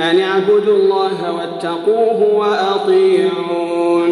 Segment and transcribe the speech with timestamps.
[0.00, 4.10] أن اعبدوا الله واتقوه وأطيعون.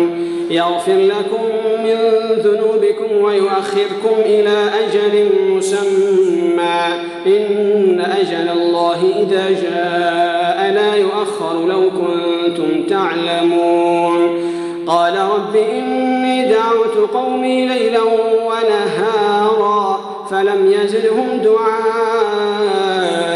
[0.50, 1.44] يغفر لكم
[1.84, 1.98] من
[2.38, 6.80] ذنوبكم ويؤخركم إلى أجل مسمى.
[7.26, 14.52] إن أجل الله إذا جاء لا يؤخر لو كنتم تعلمون.
[14.86, 18.02] قال رب إني دعوت قومي ليلا
[18.46, 23.31] ونهارا فلم يزدهم دعائي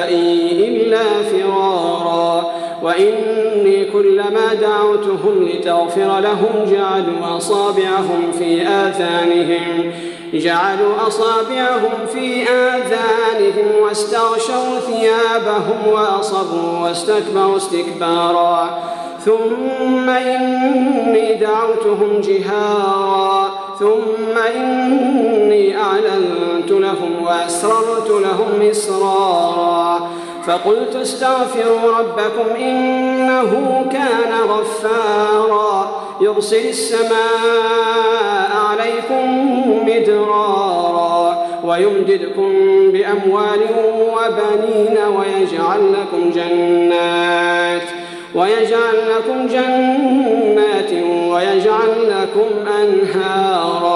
[2.83, 9.93] وإني كلما دعوتهم لتغفر لهم جعلوا أصابعهم في آذانهم
[10.35, 18.79] جعلوا أصابعهم في آذانهم واستغشوا ثيابهم وأصروا واستكبروا استكبارا.
[19.25, 23.51] ثم إني دعوتهم جهارا.
[23.79, 30.11] ثم إني أعلنت لهم وأسررت لهم إسرارا.
[30.47, 33.53] فقلت استغفروا ربكم إنه
[33.93, 36.07] كان غفارا.
[36.21, 39.25] يرسل السماء عليكم
[39.87, 42.53] مدرارا ويمددكم
[42.93, 43.61] بأموال
[44.17, 47.89] وبنين ويجعل لكم جنات
[48.35, 50.93] ويجعل لكم جنات
[51.31, 52.49] ويجعل لكم
[52.83, 53.96] أنهارا.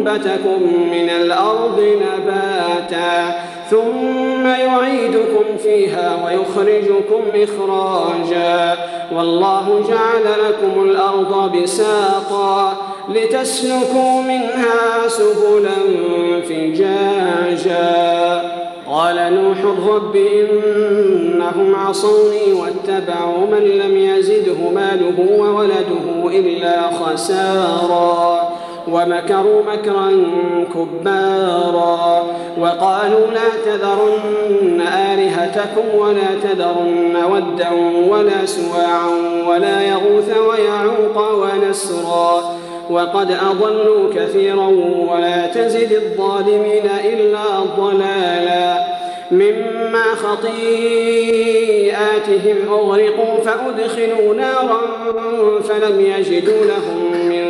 [0.00, 0.62] أنبتكم
[0.92, 3.34] من الأرض نباتا
[3.70, 8.76] ثم يعيدكم فيها ويخرجكم إخراجا.
[9.16, 12.76] والله جعل لكم الأرض بساطا
[13.08, 15.78] لتسلكوا منها سبلا
[16.48, 17.90] فجاجا.
[18.90, 19.58] قال نوح
[19.94, 28.50] رب إنهم عصوني واتبعوا من لم يزده ماله وولده إلا خسارا.
[28.88, 30.12] ومكروا مكرا
[30.74, 32.26] كبارا
[32.58, 34.82] وقالوا لا تذرن
[35.12, 37.70] آلهتكم ولا تذرن ودا
[38.08, 39.10] ولا سواعا
[39.48, 42.60] ولا يغوث ويعوق ونسرا
[42.90, 44.66] وقد أضلوا كثيرا
[45.10, 51.48] ولا تزد الظالمين إلا ضلالا مما خطيئاتهم
[52.68, 54.80] أغرقوا فأدخلوا نارا
[55.68, 57.49] فلم يجدوا لهم من